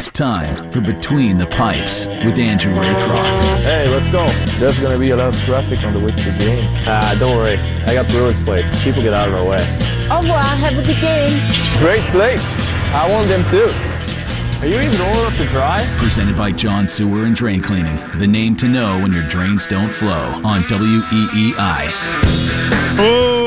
It's 0.00 0.08
time 0.08 0.70
for 0.70 0.80
Between 0.80 1.36
the 1.36 1.44
Pipes 1.44 2.06
with 2.24 2.38
Andrew 2.38 2.72
Raycroft. 2.72 3.60
Hey, 3.60 3.86
let's 3.86 4.08
go. 4.08 4.26
There's 4.58 4.80
going 4.80 4.94
to 4.94 4.98
be 4.98 5.10
a 5.10 5.16
lot 5.16 5.34
of 5.34 5.40
traffic 5.42 5.84
on 5.84 5.92
the 5.92 6.00
way 6.00 6.10
to 6.10 6.30
the 6.30 6.38
game. 6.38 6.64
Ah, 6.86 7.14
don't 7.20 7.36
worry. 7.36 7.58
I 7.84 7.92
got 7.92 8.08
Bruins 8.08 8.42
plates. 8.42 8.82
People 8.82 9.02
get 9.02 9.12
out 9.12 9.28
of 9.28 9.34
our 9.34 9.44
way. 9.44 9.58
Au 10.10 10.22
revoir. 10.22 10.42
Have 10.42 10.78
a 10.78 10.82
good 10.86 10.98
game. 11.02 11.38
Great 11.80 12.00
plates. 12.12 12.66
I 12.94 13.10
want 13.10 13.28
them 13.28 13.44
too. 13.50 13.70
Are 14.62 14.66
you 14.66 14.80
even 14.80 14.98
old 15.02 15.16
enough 15.18 15.36
to 15.36 15.44
drive? 15.48 15.86
Presented 15.98 16.34
by 16.34 16.50
John 16.50 16.88
Sewer 16.88 17.26
and 17.26 17.36
Drain 17.36 17.60
Cleaning. 17.60 18.00
The 18.18 18.26
name 18.26 18.56
to 18.56 18.68
know 18.68 18.98
when 19.02 19.12
your 19.12 19.28
drains 19.28 19.66
don't 19.66 19.92
flow 19.92 20.40
on 20.42 20.62
WEEI. 20.62 21.90
Oh, 23.02 23.39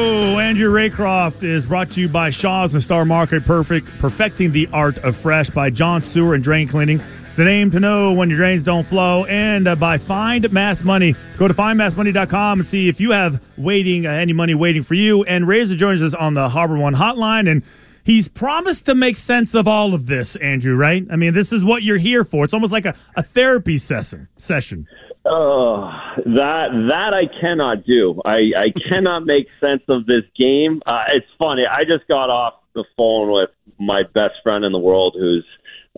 Andrew 0.53 0.69
Raycroft 0.69 1.41
is 1.41 1.65
brought 1.65 1.89
to 1.89 1.99
you 1.99 2.07
by 2.07 2.29
Shaw's 2.29 2.75
and 2.75 2.83
Star 2.83 3.05
Market 3.05 3.43
Perfect, 3.43 3.87
perfecting 3.97 4.51
the 4.51 4.69
art 4.71 4.99
of 4.99 5.15
fresh 5.15 5.49
by 5.49 5.71
John 5.71 6.03
Sewer 6.03 6.35
and 6.35 6.43
Drain 6.43 6.67
Cleaning. 6.67 7.01
The 7.35 7.43
name 7.43 7.71
to 7.71 7.79
know 7.79 8.13
when 8.13 8.29
your 8.29 8.37
drains 8.37 8.63
don't 8.63 8.85
flow, 8.85 9.25
and 9.25 9.67
uh, 9.67 9.75
by 9.75 9.97
Find 9.97 10.53
Mass 10.53 10.83
Money. 10.83 11.15
Go 11.37 11.47
to 11.47 11.55
findmassmoney.com 11.55 12.59
and 12.59 12.67
see 12.67 12.87
if 12.87 12.99
you 12.99 13.09
have 13.09 13.41
waiting 13.57 14.05
uh, 14.05 14.11
any 14.11 14.31
money 14.31 14.53
waiting 14.53 14.83
for 14.83 14.93
you. 14.93 15.23
And 15.23 15.47
Razor 15.47 15.73
joins 15.73 16.03
us 16.03 16.13
on 16.13 16.35
the 16.35 16.49
Harbor 16.49 16.77
One 16.77 16.93
hotline, 16.93 17.49
and 17.49 17.63
he's 18.03 18.27
promised 18.27 18.85
to 18.85 18.93
make 18.93 19.17
sense 19.17 19.55
of 19.55 19.67
all 19.67 19.95
of 19.95 20.05
this, 20.05 20.35
Andrew. 20.35 20.75
Right? 20.75 21.03
I 21.09 21.15
mean, 21.15 21.33
this 21.33 21.51
is 21.51 21.65
what 21.65 21.81
you're 21.81 21.97
here 21.97 22.23
for. 22.23 22.45
It's 22.45 22.53
almost 22.53 22.71
like 22.71 22.85
a, 22.85 22.95
a 23.15 23.23
therapy 23.23 23.79
session. 23.79 24.27
Session. 24.37 24.87
Oh, 25.25 25.89
that 26.17 26.67
that 26.89 27.13
I 27.13 27.27
cannot 27.39 27.85
do. 27.85 28.21
I, 28.25 28.51
I 28.57 28.73
cannot 28.89 29.25
make 29.25 29.47
sense 29.61 29.83
of 29.87 30.05
this 30.05 30.23
game. 30.37 30.81
Uh, 30.85 31.03
it's 31.13 31.27
funny. 31.39 31.63
I 31.65 31.85
just 31.85 32.07
got 32.09 32.29
off 32.29 32.55
the 32.75 32.83
phone 32.97 33.31
with 33.31 33.49
my 33.79 34.03
best 34.03 34.35
friend 34.43 34.65
in 34.65 34.73
the 34.73 34.79
world, 34.79 35.15
who's 35.17 35.45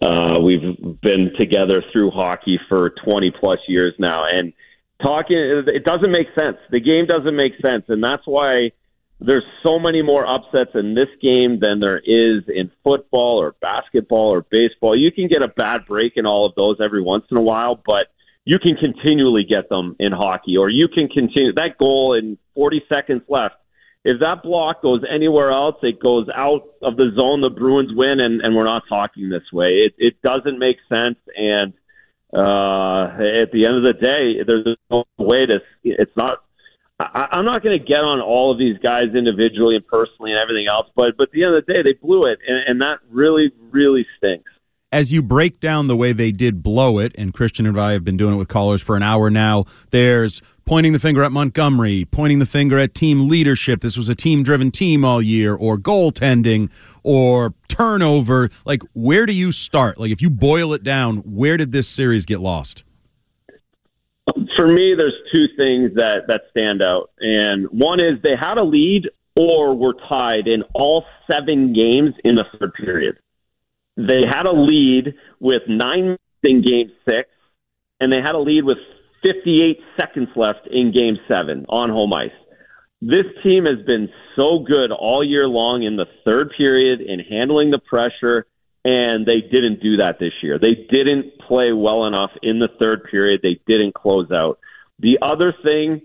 uh, 0.01 0.39
we've 0.39 1.01
been 1.01 1.31
together 1.37 1.83
through 1.91 2.11
hockey 2.11 2.59
for 2.69 2.91
20 3.03 3.31
plus 3.39 3.59
years 3.67 3.95
now, 3.97 4.25
and 4.31 4.53
talking. 5.01 5.37
It 5.37 5.83
doesn't 5.83 6.11
make 6.11 6.27
sense. 6.35 6.57
The 6.69 6.79
game 6.79 7.07
doesn't 7.07 7.35
make 7.35 7.53
sense, 7.63 7.85
and 7.87 8.03
that's 8.03 8.27
why 8.27 8.73
there's 9.19 9.45
so 9.63 9.79
many 9.79 10.03
more 10.03 10.27
upsets 10.27 10.71
in 10.75 10.93
this 10.93 11.09
game 11.19 11.59
than 11.59 11.79
there 11.79 11.97
is 11.97 12.43
in 12.47 12.69
football 12.83 13.41
or 13.41 13.55
basketball 13.59 14.29
or 14.29 14.45
baseball. 14.51 14.95
You 14.95 15.11
can 15.11 15.27
get 15.27 15.41
a 15.41 15.47
bad 15.47 15.87
break 15.87 16.13
in 16.15 16.27
all 16.27 16.45
of 16.45 16.53
those 16.53 16.77
every 16.83 17.01
once 17.01 17.25
in 17.31 17.37
a 17.37 17.41
while, 17.41 17.81
but 17.83 18.07
you 18.45 18.59
can 18.59 18.75
continually 18.75 19.43
get 19.43 19.69
them 19.69 19.95
in 19.99 20.11
hockey, 20.11 20.55
or 20.55 20.69
you 20.69 20.87
can 20.87 21.07
continue 21.07 21.51
that 21.53 21.77
goal 21.79 22.13
in 22.13 22.37
40 22.53 22.83
seconds 22.87 23.23
left. 23.27 23.55
If 24.03 24.19
that 24.19 24.43
block 24.43 24.83
goes 24.83 25.01
anywhere 25.11 25.51
else, 25.51 25.77
it 25.81 25.99
goes 25.99 26.27
out 26.33 26.61
of 26.83 26.95
the 26.95 27.11
zone. 27.15 27.41
The 27.41 27.49
Bruins 27.49 27.89
win, 27.91 28.19
and, 28.19 28.39
and 28.41 28.55
we're 28.55 28.65
not 28.65 28.83
talking 28.87 29.29
this 29.29 29.51
way. 29.51 29.89
It, 29.89 29.95
it 29.97 30.21
doesn't 30.21 30.59
make 30.59 30.77
sense, 30.87 31.17
and 31.35 31.73
uh, 32.31 33.09
at 33.41 33.51
the 33.51 33.65
end 33.65 33.77
of 33.77 33.83
the 33.83 33.97
day, 33.99 34.43
there's 34.45 34.77
no 34.91 35.05
way 35.17 35.47
to. 35.47 35.57
It's 35.83 36.15
not. 36.15 36.43
I, 36.99 37.29
I'm 37.31 37.45
not 37.45 37.63
going 37.63 37.79
to 37.79 37.83
get 37.83 38.05
on 38.05 38.21
all 38.21 38.51
of 38.51 38.59
these 38.59 38.77
guys 38.77 39.15
individually 39.15 39.75
and 39.75 39.87
personally 39.87 40.31
and 40.31 40.39
everything 40.39 40.67
else, 40.67 40.85
but 40.95 41.17
but 41.17 41.29
at 41.29 41.31
the 41.31 41.43
end 41.43 41.55
of 41.55 41.65
the 41.65 41.73
day, 41.73 41.81
they 41.81 41.93
blew 41.93 42.25
it, 42.25 42.37
and, 42.47 42.57
and 42.67 42.81
that 42.81 42.99
really 43.09 43.51
really 43.71 44.05
stinks 44.17 44.51
as 44.91 45.11
you 45.11 45.21
break 45.21 45.59
down 45.59 45.87
the 45.87 45.95
way 45.95 46.13
they 46.13 46.31
did 46.31 46.63
blow 46.63 46.99
it, 46.99 47.13
and 47.17 47.33
Christian 47.33 47.65
and 47.65 47.79
I 47.79 47.93
have 47.93 48.03
been 48.03 48.17
doing 48.17 48.35
it 48.35 48.37
with 48.37 48.47
callers 48.47 48.81
for 48.81 48.95
an 48.95 49.03
hour 49.03 49.29
now, 49.29 49.65
there's 49.91 50.41
pointing 50.65 50.93
the 50.93 50.99
finger 50.99 51.23
at 51.23 51.31
Montgomery, 51.31 52.05
pointing 52.11 52.39
the 52.39 52.45
finger 52.45 52.79
at 52.79 52.93
team 52.93 53.27
leadership. 53.27 53.81
This 53.81 53.97
was 53.97 54.09
a 54.09 54.15
team 54.15 54.41
driven 54.43 54.71
team 54.71 55.03
all 55.03 55.21
year, 55.21 55.53
or 55.53 55.77
goaltending, 55.77 56.69
or 57.03 57.53
turnover. 57.67 58.49
Like, 58.65 58.81
where 58.93 59.25
do 59.25 59.33
you 59.33 59.51
start? 59.51 59.99
Like, 59.99 60.11
if 60.11 60.21
you 60.21 60.29
boil 60.29 60.73
it 60.73 60.83
down, 60.83 61.17
where 61.17 61.57
did 61.57 61.71
this 61.71 61.87
series 61.87 62.25
get 62.25 62.39
lost? 62.39 62.83
For 64.55 64.67
me, 64.67 64.95
there's 64.95 65.13
two 65.31 65.47
things 65.57 65.93
that, 65.95 66.21
that 66.27 66.41
stand 66.49 66.81
out. 66.81 67.11
And 67.19 67.67
one 67.67 67.99
is 67.99 68.21
they 68.23 68.35
had 68.39 68.57
a 68.57 68.63
lead 68.63 69.09
or 69.35 69.75
were 69.75 69.95
tied 70.07 70.47
in 70.47 70.63
all 70.73 71.03
seven 71.27 71.73
games 71.73 72.13
in 72.23 72.35
the 72.35 72.45
third 72.57 72.73
period 72.73 73.17
they 73.97 74.21
had 74.29 74.45
a 74.45 74.51
lead 74.51 75.15
with 75.39 75.63
nine 75.67 76.17
in 76.43 76.61
game 76.61 76.91
six, 77.05 77.29
and 77.99 78.11
they 78.11 78.21
had 78.21 78.35
a 78.35 78.39
lead 78.39 78.65
with 78.65 78.77
58 79.23 79.79
seconds 79.97 80.29
left 80.35 80.67
in 80.69 80.91
game 80.93 81.17
seven 81.27 81.65
on 81.69 81.89
home 81.89 82.13
ice. 82.13 82.29
This 83.01 83.25
team 83.43 83.65
has 83.65 83.85
been 83.85 84.09
so 84.35 84.59
good 84.59 84.91
all 84.91 85.23
year 85.23 85.47
long 85.47 85.83
in 85.83 85.95
the 85.95 86.05
third 86.23 86.51
period 86.57 87.01
in 87.01 87.19
handling 87.19 87.71
the 87.71 87.79
pressure, 87.79 88.45
and 88.83 89.25
they 89.25 89.41
didn't 89.41 89.81
do 89.81 89.97
that 89.97 90.19
this 90.19 90.33
year. 90.41 90.59
They 90.59 90.75
didn't 90.89 91.39
play 91.47 91.71
well 91.73 92.05
enough 92.05 92.31
in 92.41 92.59
the 92.59 92.69
third 92.79 93.03
period. 93.09 93.41
They 93.41 93.59
didn't 93.67 93.95
close 93.95 94.31
out. 94.31 94.59
The 94.99 95.17
other 95.21 95.53
thing 95.63 96.01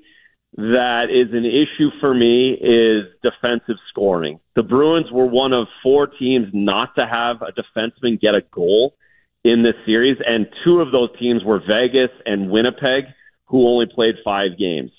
that 0.60 1.06
is 1.10 1.32
an 1.32 1.44
issue 1.44 1.90
for 2.00 2.14
me 2.14 2.52
is 2.52 3.04
defensive 3.22 3.76
scoring. 3.88 4.40
The 4.56 4.62
Bruins 4.62 5.10
were 5.10 5.26
one 5.26 5.52
of 5.52 5.66
four 5.82 6.06
teams 6.06 6.48
not 6.52 6.94
to 6.96 7.06
have 7.06 7.42
a 7.42 7.52
defenseman 7.52 8.20
get 8.20 8.34
a 8.34 8.42
goal 8.52 8.94
in 9.42 9.62
this 9.62 9.74
series, 9.86 10.18
and 10.24 10.46
two 10.64 10.80
of 10.80 10.92
those 10.92 11.08
teams 11.18 11.42
were 11.44 11.60
Vegas 11.60 12.10
and 12.26 12.50
Winnipeg, 12.50 13.04
who 13.46 13.66
only 13.66 13.86
played 13.86 14.16
five 14.24 14.58
games. 14.58 14.90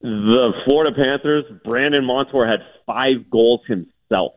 The 0.00 0.52
Florida 0.64 0.94
Panthers, 0.94 1.44
Brandon 1.64 2.04
Montour 2.04 2.46
had 2.46 2.60
five 2.86 3.28
goals 3.30 3.62
himself, 3.66 4.34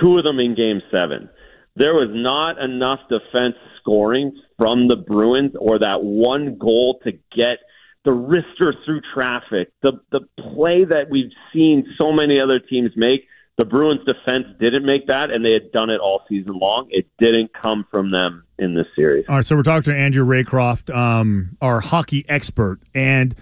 two 0.00 0.18
of 0.18 0.24
them 0.24 0.40
in 0.40 0.56
game 0.56 0.82
seven. 0.90 1.30
There 1.76 1.94
was 1.94 2.08
not 2.10 2.58
enough 2.58 3.00
defense 3.08 3.54
scoring 3.80 4.40
from 4.56 4.88
the 4.88 4.96
Bruins 4.96 5.52
or 5.58 5.78
that 5.78 6.02
one 6.02 6.58
goal 6.58 7.00
to 7.04 7.12
get– 7.12 7.58
the 8.06 8.12
wrister 8.12 8.72
through 8.84 9.00
traffic, 9.12 9.70
the 9.82 10.00
the 10.12 10.20
play 10.38 10.84
that 10.84 11.10
we've 11.10 11.32
seen 11.52 11.84
so 11.98 12.12
many 12.12 12.40
other 12.40 12.58
teams 12.58 12.92
make. 12.96 13.26
The 13.58 13.64
Bruins 13.64 14.00
defense 14.04 14.46
didn't 14.60 14.84
make 14.84 15.06
that, 15.06 15.30
and 15.30 15.44
they 15.44 15.52
had 15.52 15.72
done 15.72 15.90
it 15.90 15.98
all 15.98 16.22
season 16.28 16.58
long. 16.58 16.86
It 16.90 17.06
didn't 17.18 17.50
come 17.52 17.86
from 17.90 18.10
them 18.10 18.44
in 18.58 18.74
this 18.74 18.86
series. 18.94 19.24
All 19.28 19.36
right, 19.36 19.44
so 19.44 19.56
we're 19.56 19.62
talking 19.62 19.92
to 19.94 19.98
Andrew 19.98 20.24
Raycroft, 20.24 20.94
um, 20.94 21.56
our 21.60 21.80
hockey 21.80 22.24
expert, 22.28 22.80
and 22.94 23.34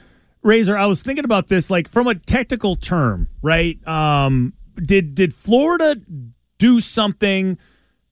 Razor. 0.43 0.79
I 0.79 0.87
was 0.87 1.03
thinking 1.03 1.25
about 1.25 1.49
this, 1.49 1.69
like 1.69 1.89
from 1.89 2.07
a 2.07 2.15
technical 2.15 2.75
term, 2.75 3.29
right? 3.43 3.87
Um, 3.87 4.55
did 4.77 5.15
did 5.15 5.35
Florida 5.35 6.01
do 6.59 6.81
something? 6.81 7.59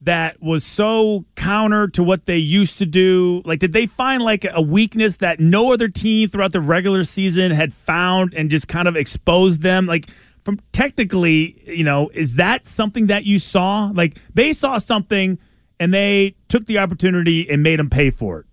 That 0.04 0.42
was 0.42 0.64
so 0.64 1.24
counter 1.36 1.88
to 1.88 2.02
what 2.02 2.26
they 2.26 2.36
used 2.36 2.78
to 2.78 2.86
do? 2.86 3.42
Like, 3.44 3.60
did 3.60 3.72
they 3.72 3.86
find 3.86 4.22
like 4.22 4.44
a 4.50 4.60
weakness 4.60 5.18
that 5.18 5.40
no 5.40 5.72
other 5.72 5.88
team 5.88 6.28
throughout 6.28 6.52
the 6.52 6.60
regular 6.60 7.04
season 7.04 7.50
had 7.52 7.72
found 7.72 8.34
and 8.34 8.50
just 8.50 8.68
kind 8.68 8.88
of 8.88 8.96
exposed 8.96 9.62
them? 9.62 9.86
Like, 9.86 10.08
from 10.44 10.58
technically, 10.72 11.62
you 11.66 11.84
know, 11.84 12.10
is 12.14 12.34
that 12.36 12.66
something 12.66 13.06
that 13.06 13.24
you 13.24 13.38
saw? 13.38 13.92
Like, 13.94 14.18
they 14.34 14.52
saw 14.52 14.78
something 14.78 15.38
and 15.78 15.94
they 15.94 16.34
took 16.48 16.66
the 16.66 16.78
opportunity 16.78 17.48
and 17.48 17.62
made 17.62 17.78
them 17.78 17.90
pay 17.90 18.10
for 18.10 18.40
it. 18.40 18.46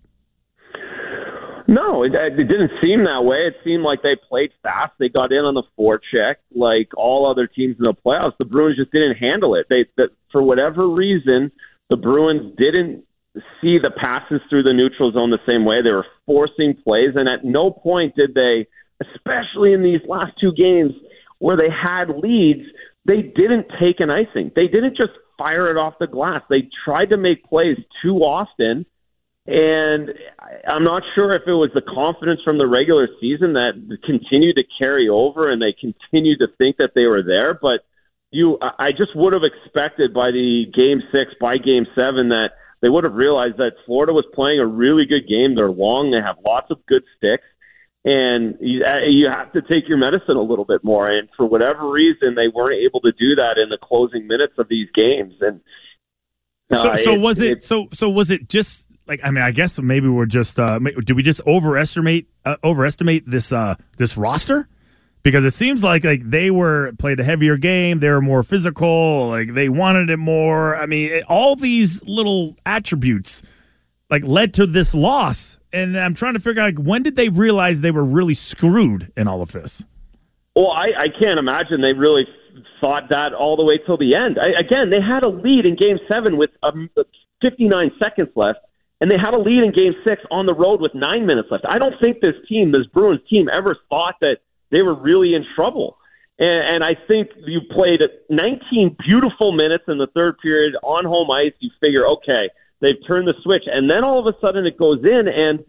No, 1.69 2.01
it, 2.01 2.15
it 2.15 2.47
didn't 2.47 2.71
seem 2.81 3.03
that 3.03 3.21
way. 3.21 3.45
It 3.45 3.53
seemed 3.63 3.83
like 3.83 4.01
they 4.01 4.15
played 4.27 4.49
fast. 4.63 4.93
They 4.97 5.07
got 5.07 5.31
in 5.31 5.45
on 5.45 5.53
the 5.53 5.61
forecheck 5.77 6.37
like 6.51 6.89
all 6.97 7.29
other 7.29 7.45
teams 7.45 7.75
in 7.77 7.85
the 7.85 7.93
playoffs. 7.93 8.33
The 8.39 8.45
Bruins 8.45 8.77
just 8.77 8.91
didn't 8.91 9.17
handle 9.17 9.53
it. 9.53 9.67
They, 9.69 9.85
that 9.95 10.09
for 10.31 10.41
whatever 10.41 10.89
reason, 10.89 11.51
the 11.91 11.95
Bruins 11.95 12.55
didn't 12.57 13.05
see 13.61 13.77
the 13.77 13.91
passes 13.95 14.41
through 14.49 14.63
the 14.63 14.73
neutral 14.73 15.11
zone 15.11 15.29
the 15.29 15.37
same 15.45 15.63
way. 15.63 15.83
They 15.83 15.91
were 15.91 16.07
forcing 16.25 16.73
plays, 16.73 17.13
and 17.13 17.29
at 17.29 17.45
no 17.45 17.69
point 17.69 18.15
did 18.15 18.33
they, 18.33 18.65
especially 18.99 19.71
in 19.71 19.83
these 19.83 20.01
last 20.09 20.31
two 20.41 20.51
games 20.53 20.93
where 21.37 21.55
they 21.55 21.69
had 21.69 22.09
leads, 22.17 22.65
they 23.05 23.21
didn't 23.21 23.67
take 23.79 23.99
an 23.99 24.09
icing. 24.09 24.49
They 24.55 24.65
didn't 24.65 24.97
just 24.97 25.13
fire 25.37 25.69
it 25.69 25.77
off 25.77 25.99
the 25.99 26.07
glass. 26.07 26.41
They 26.49 26.67
tried 26.83 27.11
to 27.11 27.17
make 27.17 27.45
plays 27.45 27.77
too 28.01 28.17
often 28.25 28.87
and 29.49 30.09
I'm 30.67 30.83
not 30.83 31.01
sure 31.15 31.33
if 31.33 31.41
it 31.47 31.53
was 31.53 31.71
the 31.73 31.81
confidence 31.81 32.39
from 32.45 32.59
the 32.59 32.67
regular 32.67 33.07
season 33.19 33.53
that 33.53 33.73
continued 34.05 34.57
to 34.57 34.63
carry 34.77 35.09
over 35.09 35.51
and 35.51 35.59
they 35.59 35.73
continued 35.73 36.37
to 36.39 36.47
think 36.59 36.77
that 36.77 36.91
they 36.93 37.05
were 37.05 37.23
there. 37.23 37.57
But 37.59 37.81
you, 38.29 38.59
I 38.61 38.91
just 38.91 39.15
would 39.15 39.33
have 39.33 39.41
expected 39.41 40.13
by 40.13 40.29
the 40.29 40.65
game 40.71 41.01
six, 41.11 41.33
by 41.41 41.57
game 41.57 41.87
seven, 41.95 42.29
that 42.29 42.49
they 42.81 42.89
would 42.89 43.03
have 43.03 43.15
realized 43.15 43.57
that 43.57 43.71
Florida 43.87 44.13
was 44.13 44.25
playing 44.35 44.59
a 44.59 44.67
really 44.67 45.05
good 45.05 45.27
game. 45.27 45.55
They're 45.55 45.71
long, 45.71 46.11
they 46.11 46.21
have 46.21 46.37
lots 46.45 46.69
of 46.69 46.85
good 46.85 47.01
sticks, 47.17 47.47
and 48.05 48.55
you, 48.61 48.85
you 49.07 49.27
have 49.27 49.51
to 49.53 49.63
take 49.63 49.89
your 49.89 49.97
medicine 49.97 50.37
a 50.37 50.43
little 50.43 50.65
bit 50.65 50.83
more. 50.83 51.09
And 51.09 51.27
for 51.35 51.47
whatever 51.47 51.89
reason, 51.89 52.35
they 52.35 52.49
weren't 52.53 52.79
able 52.85 53.01
to 53.01 53.11
do 53.13 53.33
that 53.35 53.57
in 53.57 53.69
the 53.69 53.79
closing 53.81 54.27
minutes 54.27 54.53
of 54.59 54.69
these 54.69 54.89
games. 54.93 55.33
And 55.41 55.61
uh, 56.69 56.97
so, 56.97 57.03
so 57.03 57.13
it, 57.13 57.19
was 57.19 57.39
it, 57.39 57.51
it? 57.51 57.63
So, 57.63 57.87
so 57.91 58.09
was 58.09 58.29
it 58.29 58.47
just 58.47 58.88
like 59.09 59.19
I 59.23 59.31
mean, 59.31 59.43
I 59.43 59.51
guess 59.51 59.77
maybe 59.77 60.07
we're 60.07 60.25
just 60.25 60.57
uh, 60.59 60.79
did 60.79 61.13
we 61.13 61.23
just 61.23 61.41
overestimate 61.45 62.29
uh, 62.45 62.55
overestimate 62.63 63.29
this 63.29 63.51
uh, 63.51 63.75
this 63.97 64.15
roster? 64.15 64.69
because 65.23 65.45
it 65.45 65.51
seems 65.51 65.83
like 65.83 66.03
like 66.03 66.29
they 66.29 66.51
were 66.51 66.93
played 66.97 67.19
a 67.19 67.23
heavier 67.23 67.57
game, 67.57 67.99
they 67.99 68.09
were 68.09 68.21
more 68.21 68.43
physical, 68.43 69.29
like 69.29 69.53
they 69.53 69.69
wanted 69.69 70.09
it 70.09 70.17
more. 70.17 70.75
I 70.75 70.85
mean, 70.85 71.11
it, 71.11 71.23
all 71.27 71.55
these 71.55 72.03
little 72.05 72.55
attributes 72.65 73.41
like 74.09 74.23
led 74.23 74.53
to 74.55 74.65
this 74.65 74.93
loss, 74.93 75.57
and 75.73 75.97
I'm 75.97 76.13
trying 76.13 76.33
to 76.33 76.39
figure 76.39 76.61
out 76.61 76.75
like 76.75 76.85
when 76.85 77.03
did 77.03 77.15
they 77.15 77.29
realize 77.29 77.81
they 77.81 77.91
were 77.91 78.05
really 78.05 78.33
screwed 78.33 79.11
in 79.17 79.27
all 79.27 79.41
of 79.41 79.51
this? 79.51 79.85
Well, 80.55 80.71
I, 80.71 81.03
I 81.03 81.07
can't 81.07 81.39
imagine 81.39 81.81
they 81.81 81.93
really 81.93 82.25
thought 82.81 83.09
that 83.09 83.33
all 83.33 83.55
the 83.55 83.63
way 83.63 83.79
till 83.85 83.97
the 83.97 84.15
end. 84.15 84.37
I, 84.39 84.59
again, 84.59 84.89
they 84.89 85.01
had 85.01 85.23
a 85.23 85.29
lead 85.29 85.65
in 85.65 85.75
Game 85.75 85.99
Seven 86.07 86.37
with 86.37 86.49
um, 86.63 86.89
59 87.41 87.91
seconds 87.99 88.29
left, 88.35 88.59
and 89.01 89.09
they 89.09 89.17
had 89.17 89.33
a 89.33 89.39
lead 89.39 89.63
in 89.63 89.71
Game 89.71 89.93
Six 90.03 90.21
on 90.29 90.45
the 90.45 90.53
road 90.53 90.81
with 90.81 90.93
nine 90.93 91.25
minutes 91.25 91.47
left. 91.51 91.65
I 91.67 91.79
don't 91.79 91.95
think 92.01 92.19
this 92.19 92.35
team, 92.47 92.71
this 92.71 92.85
Bruins 92.93 93.21
team, 93.29 93.47
ever 93.49 93.77
thought 93.89 94.15
that 94.21 94.37
they 94.71 94.81
were 94.81 94.95
really 94.95 95.35
in 95.35 95.45
trouble. 95.55 95.97
And, 96.37 96.75
and 96.75 96.83
I 96.83 96.95
think 97.07 97.29
you 97.45 97.61
played 97.61 98.01
19 98.29 98.97
beautiful 99.05 99.51
minutes 99.51 99.85
in 99.87 99.97
the 99.97 100.07
third 100.07 100.37
period 100.39 100.75
on 100.83 101.05
home 101.05 101.31
ice. 101.31 101.53
You 101.59 101.69
figure, 101.79 102.05
okay, 102.07 102.49
they've 102.81 102.99
turned 103.07 103.27
the 103.27 103.35
switch, 103.41 103.63
and 103.67 103.89
then 103.89 104.03
all 104.03 104.19
of 104.19 104.33
a 104.33 104.37
sudden 104.39 104.65
it 104.65 104.77
goes 104.77 104.99
in, 105.03 105.27
and 105.27 105.63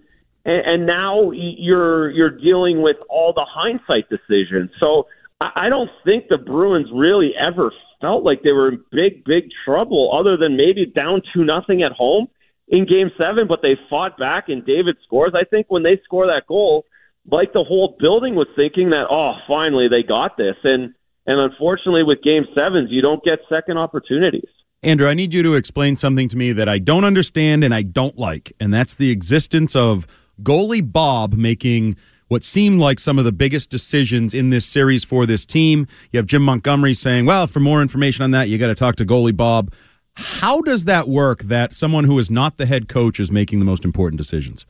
and, 0.45 0.87
now 0.87 1.31
you're 1.33 2.11
you're 2.11 2.31
dealing 2.31 2.83
with 2.83 2.97
all 3.09 3.33
the 3.33 3.47
hindsight 3.49 4.09
decisions. 4.09 4.71
So 4.81 5.07
I, 5.41 5.67
I 5.67 5.69
don't 5.69 5.91
think 6.05 6.29
the 6.29 6.39
Bruins 6.39 6.89
really 6.93 7.33
ever 7.39 7.73
felt 8.01 8.25
like 8.25 8.43
they 8.43 8.53
were 8.53 8.71
in 8.71 8.85
big 8.91 9.25
big 9.25 9.51
trouble, 9.65 10.11
other 10.19 10.37
than 10.37 10.57
maybe 10.57 10.87
down 10.87 11.23
two 11.33 11.45
nothing 11.45 11.83
at 11.83 11.93
home 11.93 12.29
in 12.71 12.87
Game 12.87 13.11
Seven. 13.19 13.47
But 13.47 13.61
they 13.61 13.77
fought 13.91 14.17
back, 14.17 14.49
and 14.49 14.65
David 14.65 14.97
scores. 15.05 15.35
I 15.35 15.45
think 15.45 15.67
when 15.69 15.83
they 15.83 16.01
score 16.05 16.27
that 16.27 16.47
goal 16.49 16.87
like 17.31 17.53
the 17.53 17.65
whole 17.65 17.97
building 17.99 18.35
was 18.35 18.49
thinking 18.57 18.91
that, 18.91 19.07
oh, 19.11 19.35
finally 19.47 19.89
they 19.89 20.03
got 20.03 20.37
this. 20.37 20.57
And 20.65 20.95
and 21.27 21.39
unfortunately, 21.39 22.03
with 22.03 22.23
Game 22.23 22.45
Sevens, 22.55 22.89
you 22.91 23.03
don't 23.03 23.23
get 23.23 23.41
second 23.49 23.79
opportunities. 23.79 24.49
Andrew, 24.83 25.07
I 25.07 25.15
need 25.15 25.35
you 25.35 25.43
to 25.43 25.55
explain 25.55 25.97
something 25.97 26.29
to 26.29 26.37
me 26.37 26.53
that 26.53 26.69
I 26.69 26.79
don't 26.79 27.05
understand 27.05 27.63
and 27.63 27.75
I 27.75 27.83
don't 27.83 28.17
like, 28.17 28.53
and 28.59 28.73
that's 28.73 28.95
the 28.95 29.11
existence 29.11 29.77
of 29.77 30.07
goalie 30.43 30.91
Bob 30.91 31.35
making 31.35 31.97
what 32.29 32.43
seemed 32.43 32.81
like 32.81 32.99
some 32.99 33.19
of 33.19 33.25
the 33.25 33.33
biggest 33.33 33.71
decisions 33.71 34.33
in 34.33 34.51
this 34.51 34.65
series 34.65 35.05
for 35.05 35.27
this 35.27 35.45
team. 35.45 35.87
You 36.11 36.19
have 36.19 36.27
Jim 36.27 36.43
Montgomery 36.43 36.95
saying, 36.95 37.27
well, 37.27 37.47
for 37.47 37.61
more 37.61 37.83
information 37.83 38.25
on 38.25 38.31
that, 38.31 38.49
you 38.49 38.57
got 38.57 38.69
to 38.69 38.75
talk 38.75 38.97
to 38.97 39.05
goalie 39.05 39.37
Bob. 39.37 39.75
How 40.17 40.61
does 40.61 40.85
that 40.85 41.09
work 41.09 41.43
that 41.45 41.73
someone 41.73 42.05
who 42.05 42.19
is 42.19 42.31
not 42.31 42.57
the 42.57 42.67
head 42.67 42.89
coach 42.89 43.21
is 43.21 43.31
making 43.31 43.59
the 43.59 43.65
most 43.65 43.85
important 43.85 44.19
decisions? 44.19 44.67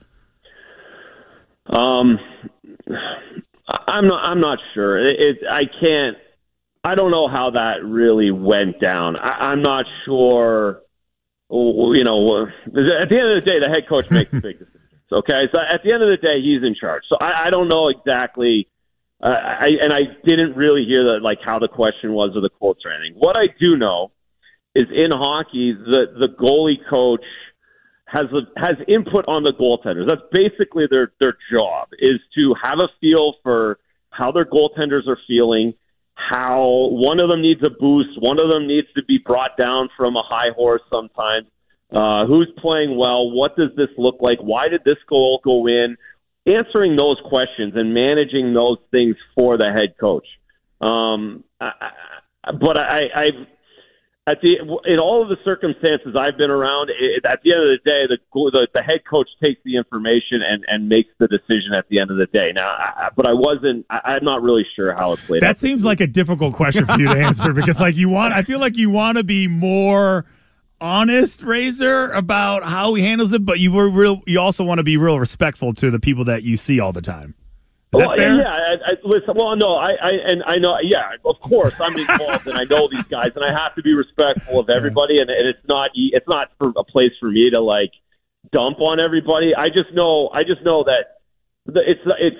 Um, 1.66 2.18
I'm 3.86 4.08
not. 4.08 4.24
I'm 4.24 4.40
not 4.40 4.58
sure. 4.74 4.98
It, 4.98 5.20
it. 5.20 5.36
I 5.48 5.62
can't. 5.80 6.16
I 6.82 6.94
don't 6.94 7.10
know 7.10 7.28
how 7.28 7.50
that 7.50 7.84
really 7.84 8.30
went 8.30 8.80
down. 8.80 9.16
I, 9.16 9.50
I'm 9.50 9.62
not 9.62 9.84
sure. 10.04 10.82
You 11.50 12.04
know, 12.04 12.46
at 12.46 12.72
the 12.72 13.18
end 13.18 13.36
of 13.36 13.42
the 13.42 13.42
day, 13.44 13.58
the 13.58 13.68
head 13.68 13.88
coach 13.88 14.10
makes 14.10 14.30
big 14.30 14.58
decisions. 14.58 14.68
Okay, 15.12 15.48
so 15.50 15.58
at 15.58 15.82
the 15.82 15.90
end 15.92 16.04
of 16.04 16.08
the 16.08 16.18
day, 16.22 16.40
he's 16.40 16.62
in 16.62 16.72
charge. 16.80 17.02
So 17.08 17.16
I, 17.16 17.46
I 17.46 17.50
don't 17.50 17.68
know 17.68 17.88
exactly. 17.88 18.68
Uh, 19.20 19.26
I 19.26 19.70
and 19.82 19.92
I 19.92 20.02
didn't 20.24 20.54
really 20.54 20.84
hear 20.84 21.02
that 21.12 21.18
like 21.20 21.38
how 21.44 21.58
the 21.58 21.66
question 21.66 22.12
was 22.12 22.30
or 22.36 22.40
the 22.40 22.48
quotes 22.48 22.84
or 22.84 22.92
anything. 22.92 23.18
What 23.18 23.34
I 23.34 23.46
do 23.58 23.76
know 23.76 24.12
is 24.74 24.86
in 24.90 25.10
hockey, 25.10 25.72
the 25.72 26.06
the 26.18 26.28
goalie 26.40 26.78
coach 26.88 27.24
has 28.06 28.26
a, 28.32 28.60
has 28.60 28.76
input 28.88 29.24
on 29.28 29.42
the 29.42 29.52
goaltenders. 29.52 30.06
That's 30.06 30.22
basically 30.32 30.84
their 30.90 31.12
their 31.20 31.36
job 31.52 31.88
is 31.98 32.20
to 32.34 32.54
have 32.62 32.78
a 32.78 32.88
feel 33.00 33.34
for 33.42 33.78
how 34.10 34.32
their 34.32 34.44
goaltenders 34.44 35.06
are 35.06 35.18
feeling, 35.26 35.74
how 36.14 36.88
one 36.90 37.20
of 37.20 37.28
them 37.28 37.42
needs 37.42 37.62
a 37.62 37.70
boost, 37.70 38.20
one 38.20 38.38
of 38.38 38.48
them 38.48 38.66
needs 38.66 38.88
to 38.94 39.04
be 39.04 39.18
brought 39.18 39.56
down 39.56 39.88
from 39.96 40.16
a 40.16 40.22
high 40.22 40.50
horse 40.56 40.82
sometimes. 40.90 41.46
Uh, 41.92 42.24
who's 42.26 42.48
playing 42.58 42.96
well? 42.96 43.30
What 43.30 43.56
does 43.56 43.70
this 43.76 43.88
look 43.98 44.16
like? 44.20 44.38
Why 44.38 44.68
did 44.68 44.84
this 44.84 44.98
goal 45.08 45.40
go 45.42 45.66
in? 45.66 45.96
Answering 46.46 46.94
those 46.94 47.18
questions 47.28 47.72
and 47.74 47.92
managing 47.92 48.54
those 48.54 48.78
things 48.90 49.16
for 49.34 49.56
the 49.56 49.72
head 49.72 49.94
coach. 49.98 50.26
Um, 50.80 51.44
I, 51.60 51.72
I, 52.44 52.52
but 52.52 52.76
I, 52.76 53.06
I've 53.14 53.46
at 54.30 54.40
the 54.40 54.54
in 54.84 54.98
all 54.98 55.22
of 55.22 55.28
the 55.28 55.36
circumstances 55.44 56.14
I've 56.16 56.38
been 56.38 56.50
around, 56.50 56.90
it, 56.90 57.24
at 57.24 57.40
the 57.42 57.52
end 57.52 57.62
of 57.62 57.68
the 57.68 57.82
day, 57.84 58.06
the, 58.06 58.18
the 58.32 58.68
the 58.72 58.82
head 58.82 59.00
coach 59.08 59.28
takes 59.42 59.60
the 59.64 59.76
information 59.76 60.40
and 60.46 60.64
and 60.68 60.88
makes 60.88 61.10
the 61.18 61.26
decision 61.26 61.72
at 61.76 61.88
the 61.88 61.98
end 61.98 62.10
of 62.10 62.16
the 62.16 62.26
day. 62.26 62.52
Now, 62.54 62.68
I, 62.68 63.08
but 63.16 63.26
I 63.26 63.32
wasn't. 63.32 63.86
I, 63.90 64.16
am 64.16 64.24
not 64.24 64.42
really 64.42 64.64
sure 64.76 64.94
how 64.94 65.12
it 65.12 65.18
played. 65.20 65.42
That 65.42 65.58
seems 65.58 65.84
like 65.84 66.00
a 66.00 66.06
difficult 66.06 66.54
question 66.54 66.86
for 66.86 66.98
you 67.00 67.08
to 67.08 67.18
answer 67.18 67.52
because, 67.52 67.80
like, 67.80 67.96
you 67.96 68.08
want. 68.08 68.32
I 68.32 68.42
feel 68.42 68.60
like 68.60 68.76
you 68.76 68.90
want 68.90 69.18
to 69.18 69.24
be 69.24 69.48
more 69.48 70.26
honest, 70.80 71.42
Razor, 71.42 72.10
about 72.12 72.62
how 72.64 72.94
he 72.94 73.02
handles 73.02 73.32
it, 73.32 73.44
but 73.44 73.58
you 73.58 73.72
were 73.72 73.88
real. 73.88 74.22
You 74.26 74.40
also 74.40 74.62
want 74.64 74.78
to 74.78 74.84
be 74.84 74.96
real 74.96 75.18
respectful 75.18 75.72
to 75.74 75.90
the 75.90 75.98
people 75.98 76.24
that 76.26 76.42
you 76.42 76.56
see 76.56 76.78
all 76.78 76.92
the 76.92 77.02
time. 77.02 77.34
Is 77.92 77.98
well, 77.98 78.12
oh, 78.12 78.14
yeah, 78.14 78.46
I, 78.46 78.92
I, 78.92 78.94
listen. 79.02 79.34
Well, 79.34 79.56
no, 79.56 79.74
I, 79.74 79.90
I, 79.94 80.10
and 80.24 80.44
I 80.44 80.58
know, 80.58 80.78
yeah, 80.80 81.10
of 81.24 81.40
course, 81.40 81.74
I'm 81.80 81.96
involved, 81.96 82.46
and 82.46 82.56
I 82.56 82.62
know 82.62 82.88
these 82.88 83.02
guys, 83.10 83.32
and 83.34 83.44
I 83.44 83.52
have 83.52 83.74
to 83.74 83.82
be 83.82 83.94
respectful 83.94 84.60
of 84.60 84.70
everybody, 84.70 85.18
and, 85.18 85.28
and 85.28 85.48
it's 85.48 85.66
not, 85.66 85.90
it's 85.94 86.28
not 86.28 86.52
for 86.56 86.72
a 86.76 86.84
place 86.84 87.10
for 87.18 87.28
me 87.28 87.50
to 87.50 87.60
like 87.60 87.90
dump 88.52 88.80
on 88.80 89.00
everybody. 89.00 89.56
I 89.56 89.70
just 89.70 89.92
know, 89.92 90.28
I 90.32 90.44
just 90.44 90.62
know 90.62 90.84
that 90.84 91.18
it's, 91.66 92.00
it's, 92.20 92.36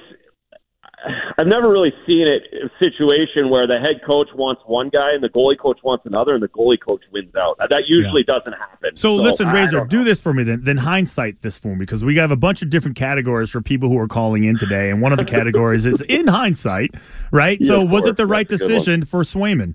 I've 1.38 1.46
never 1.46 1.70
really 1.70 1.92
seen 2.06 2.26
it 2.28 2.42
a 2.52 2.68
situation 2.78 3.48
where 3.48 3.66
the 3.66 3.78
head 3.78 4.04
coach 4.06 4.28
wants 4.34 4.62
one 4.66 4.90
guy 4.90 5.14
and 5.14 5.22
the 5.22 5.28
goalie 5.28 5.58
coach 5.58 5.78
wants 5.82 6.04
another, 6.04 6.34
and 6.34 6.42
the 6.42 6.48
goalie 6.48 6.80
coach 6.80 7.02
wins 7.12 7.34
out. 7.34 7.56
That 7.58 7.84
usually 7.86 8.24
yeah. 8.26 8.34
doesn't 8.38 8.52
happen. 8.52 8.96
So, 8.96 9.16
so 9.16 9.22
listen, 9.22 9.48
Razor, 9.48 9.86
do 9.86 10.04
this 10.04 10.20
for 10.20 10.34
me 10.34 10.42
then. 10.42 10.64
Then 10.64 10.76
hindsight 10.78 11.42
this 11.42 11.58
for 11.58 11.68
me 11.68 11.80
because 11.80 12.04
we 12.04 12.16
have 12.16 12.30
a 12.30 12.36
bunch 12.36 12.62
of 12.62 12.70
different 12.70 12.96
categories 12.96 13.50
for 13.50 13.60
people 13.60 13.88
who 13.88 13.98
are 13.98 14.08
calling 14.08 14.44
in 14.44 14.58
today, 14.58 14.90
and 14.90 15.00
one 15.00 15.12
of 15.12 15.18
the 15.18 15.24
categories 15.36 15.86
is 15.86 16.00
in 16.02 16.26
hindsight, 16.26 16.90
right? 17.30 17.58
Yeah, 17.60 17.68
so, 17.68 17.84
was 17.84 18.04
it 18.06 18.16
the 18.16 18.26
right 18.26 18.48
decision 18.48 19.04
for 19.04 19.22
Swayman 19.22 19.74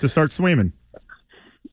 to 0.00 0.08
start 0.08 0.30
Swayman? 0.30 0.72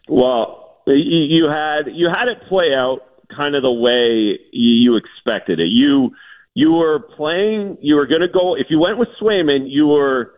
Well, 0.10 0.82
you 0.88 1.46
had 1.46 1.88
you 1.94 2.10
had 2.10 2.28
it 2.28 2.40
play 2.50 2.74
out 2.76 3.00
kind 3.36 3.56
of 3.56 3.64
the 3.64 3.72
way 3.72 4.40
you 4.52 4.98
expected 4.98 5.60
it. 5.60 5.70
You 5.70 6.12
you 6.54 6.74
were 6.74 7.00
playing. 7.00 7.78
You 7.82 7.96
were 7.96 8.08
going 8.08 8.22
to 8.22 8.28
go. 8.28 8.56
If 8.56 8.68
you 8.70 8.80
went 8.80 8.98
with 8.98 9.10
Swayman, 9.22 9.66
you 9.68 9.88
were 9.88 10.34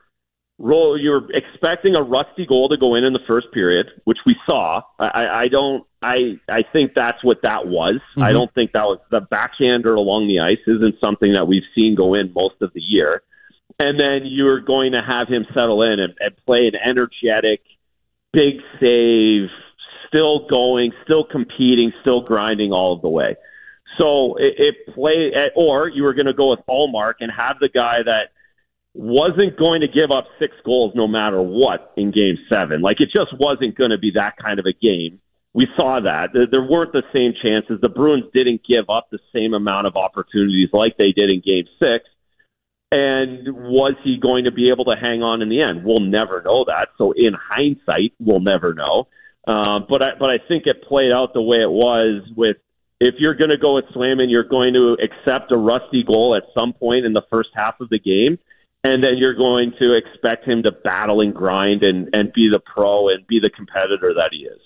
roll. 0.57 0.99
You 0.99 1.11
were 1.11 1.27
expecting 1.33 1.95
a 1.95 2.01
rusty 2.01 2.45
goal 2.45 2.69
to 2.69 2.77
go 2.77 2.95
in 2.95 3.03
in 3.03 3.13
the 3.13 3.19
first 3.27 3.47
period, 3.53 3.87
which 4.05 4.19
we 4.25 4.35
saw. 4.45 4.81
I, 4.99 5.43
I 5.43 5.47
don't. 5.49 5.85
I 6.01 6.39
I 6.47 6.61
think 6.71 6.91
that's 6.95 7.23
what 7.23 7.41
that 7.43 7.67
was. 7.67 7.95
Mm-hmm. 7.95 8.23
I 8.23 8.31
don't 8.31 8.53
think 8.53 8.71
that 8.71 8.85
was 8.85 8.99
the 9.11 9.21
backhander 9.21 9.93
along 9.93 10.27
the 10.27 10.39
ice. 10.39 10.63
Isn't 10.67 10.95
something 11.01 11.33
that 11.33 11.45
we've 11.45 11.67
seen 11.73 11.95
go 11.95 12.13
in 12.13 12.31
most 12.33 12.55
of 12.61 12.71
the 12.73 12.81
year. 12.81 13.21
And 13.77 13.99
then 13.99 14.21
you're 14.23 14.61
going 14.61 14.93
to 14.93 15.01
have 15.05 15.27
him 15.27 15.45
settle 15.53 15.81
in 15.81 15.99
and, 15.99 16.13
and 16.21 16.35
play 16.45 16.71
an 16.71 16.75
energetic, 16.75 17.59
big 18.31 18.61
save, 18.79 19.49
still 20.07 20.47
going, 20.47 20.93
still 21.03 21.25
competing, 21.25 21.91
still 21.99 22.21
grinding 22.21 22.71
all 22.71 22.93
of 22.93 23.01
the 23.01 23.09
way. 23.09 23.35
So 23.97 24.35
it, 24.37 24.55
it 24.57 24.93
play, 24.93 25.31
or 25.55 25.87
you 25.87 26.03
were 26.03 26.13
going 26.13 26.25
to 26.25 26.33
go 26.33 26.49
with 26.49 26.59
Ullmark 26.69 27.15
and 27.19 27.31
have 27.31 27.57
the 27.59 27.69
guy 27.69 27.99
that 28.03 28.31
wasn't 28.93 29.57
going 29.57 29.81
to 29.81 29.87
give 29.87 30.09
up 30.09 30.25
six 30.39 30.53
goals 30.65 30.93
no 30.95 31.07
matter 31.07 31.41
what 31.41 31.93
in 31.97 32.11
Game 32.11 32.37
Seven. 32.49 32.81
Like 32.81 33.01
it 33.01 33.09
just 33.11 33.37
wasn't 33.39 33.77
going 33.77 33.91
to 33.91 33.97
be 33.97 34.11
that 34.15 34.37
kind 34.37 34.59
of 34.59 34.65
a 34.65 34.73
game. 34.73 35.19
We 35.53 35.67
saw 35.75 36.01
that 36.01 36.29
there 36.51 36.63
weren't 36.63 36.91
the 36.91 37.03
same 37.13 37.33
chances. 37.41 37.79
The 37.81 37.89
Bruins 37.89 38.25
didn't 38.33 38.61
give 38.67 38.89
up 38.89 39.07
the 39.11 39.19
same 39.33 39.53
amount 39.53 39.87
of 39.87 39.95
opportunities 39.95 40.69
like 40.73 40.97
they 40.97 41.11
did 41.11 41.29
in 41.29 41.41
Game 41.45 41.65
Six. 41.79 42.05
And 42.91 43.47
was 43.53 43.95
he 44.03 44.17
going 44.21 44.45
to 44.45 44.51
be 44.51 44.69
able 44.69 44.85
to 44.85 44.95
hang 44.99 45.23
on 45.23 45.41
in 45.41 45.49
the 45.49 45.61
end? 45.61 45.83
We'll 45.83 46.01
never 46.01 46.41
know 46.41 46.65
that. 46.65 46.89
So 46.97 47.11
in 47.11 47.33
hindsight, 47.33 48.13
we'll 48.19 48.41
never 48.41 48.73
know. 48.73 49.07
Uh, 49.47 49.79
but 49.87 50.01
I, 50.01 50.11
but 50.19 50.29
I 50.29 50.37
think 50.47 50.67
it 50.67 50.83
played 50.83 51.11
out 51.11 51.33
the 51.33 51.41
way 51.41 51.57
it 51.57 51.71
was 51.71 52.23
with 52.35 52.57
if 52.99 53.15
you're 53.19 53.35
going 53.35 53.49
to 53.49 53.57
go 53.57 53.75
with 53.75 53.85
Swayman, 53.95 54.29
you're 54.29 54.47
going 54.47 54.73
to 54.73 54.97
accept 55.03 55.51
a 55.51 55.57
rusty 55.57 56.03
goal 56.03 56.35
at 56.35 56.43
some 56.53 56.73
point 56.73 57.05
in 57.05 57.13
the 57.13 57.23
first 57.29 57.49
half 57.53 57.79
of 57.79 57.89
the 57.89 57.99
game, 57.99 58.37
and 58.83 59.03
then 59.03 59.17
you're 59.17 59.35
going 59.35 59.73
to 59.79 59.97
expect 59.97 60.45
him 60.45 60.63
to 60.63 60.71
battle 60.71 61.21
and 61.21 61.33
grind 61.33 61.83
and, 61.83 62.09
and 62.13 62.31
be 62.33 62.49
the 62.49 62.59
pro 62.59 63.09
and 63.09 63.25
be 63.27 63.39
the 63.39 63.49
competitor 63.49 64.13
that 64.13 64.29
he 64.31 64.45
is. 64.45 64.61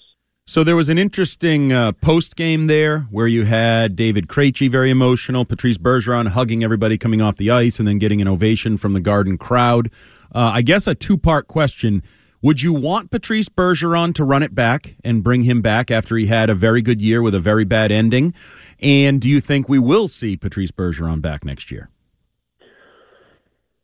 So 0.46 0.64
there 0.64 0.76
was 0.76 0.90
an 0.90 0.98
interesting 0.98 1.72
uh, 1.72 1.92
post 1.92 2.36
game 2.36 2.66
there 2.66 3.02
where 3.12 3.28
you 3.28 3.46
had 3.46 3.96
David 3.96 4.28
Krejci 4.28 4.70
very 4.70 4.90
emotional, 4.90 5.46
Patrice 5.46 5.78
Bergeron 5.78 6.30
hugging 6.30 6.64
everybody 6.64 6.98
coming 6.98 7.22
off 7.22 7.38
the 7.38 7.52
ice, 7.52 7.78
and 7.78 7.88
then 7.88 8.00
getting 8.00 8.20
an 8.20 8.28
ovation 8.28 8.76
from 8.76 8.94
the 8.94 9.00
Garden 9.00 9.38
crowd. 9.38 9.92
Uh, 10.34 10.52
I 10.56 10.64
guess 10.64 10.88
a 10.88 10.96
two 10.96 11.20
part 11.20 11.48
question. 11.48 12.02
Would 12.42 12.62
you 12.62 12.74
want 12.74 13.12
Patrice 13.12 13.50
Bergeron 13.50 14.14
to 14.16 14.24
run 14.24 14.44
it 14.44 14.56
back 14.56 14.96
and 15.04 15.22
bring 15.22 15.44
him 15.44 15.62
back 15.62 15.92
after 15.92 16.16
he 16.16 16.28
had 16.28 16.50
a 16.50 16.56
very 16.56 16.82
good 16.82 17.02
year 17.02 17.22
with 17.22 17.36
a 17.36 17.40
very 17.40 17.66
bad 17.66 17.92
ending? 17.92 18.34
And 18.82 19.20
do 19.20 19.30
you 19.30 19.42
think 19.42 19.68
we 19.68 19.78
will 19.78 20.08
see 20.08 20.38
Patrice 20.38 20.72
Bergeron 20.72 21.22
back 21.22 21.44
next 21.44 21.70
year? 21.70 21.90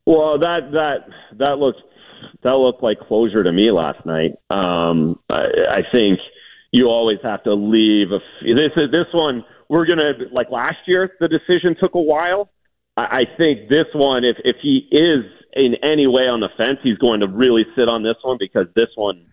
Well, 0.06 0.40
that 0.40 0.72
that 0.72 0.98
that 1.38 1.58
looked 1.58 1.82
that 2.44 2.54
looked 2.54 2.82
like 2.82 3.00
closure 3.00 3.44
to 3.44 3.52
me 3.52 3.72
last 3.72 4.06
night. 4.06 4.32
Um, 4.50 5.20
I, 5.30 5.48
I 5.70 5.82
think 5.92 6.20
you 6.72 6.86
always 6.86 7.18
have 7.24 7.44
to 7.44 7.54
leave. 7.54 8.10
This 8.10 8.72
this 8.92 9.08
one. 9.14 9.44
We're 9.68 9.88
gonna 9.88 10.14
like 10.32 10.52
last 10.52 10.78
year. 10.86 11.12
The 11.20 11.28
decision 11.28 11.76
took 11.78 11.96
a 11.96 12.02
while. 12.02 12.52
I, 12.98 13.24
think 13.38 13.68
this 13.68 13.88
one, 13.94 14.24
if 14.24 14.38
if 14.46 14.56
he 14.62 14.88
is 14.90 15.26
in 15.54 15.76
any 15.84 16.08
way 16.08 16.28
on 16.28 16.40
the 16.40 16.50
fence, 16.56 16.80
he's 16.82 16.98
going 16.98 17.20
to 17.20 17.28
really 17.28 17.66
sit 17.76 17.90
on 17.90 18.04
this 18.04 18.16
one 18.22 18.38
because 18.40 18.68
this 18.76 18.88
one, 18.96 19.26